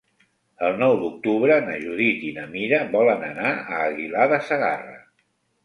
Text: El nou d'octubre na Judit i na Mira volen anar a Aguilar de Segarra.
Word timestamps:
El 0.69 0.79
nou 0.83 0.93
d'octubre 1.01 1.57
na 1.65 1.75
Judit 1.83 2.25
i 2.29 2.33
na 2.39 2.47
Mira 2.55 2.81
volen 2.97 3.23
anar 3.29 3.55
a 3.61 3.85
Aguilar 3.93 4.29
de 4.35 4.43
Segarra. 4.51 5.01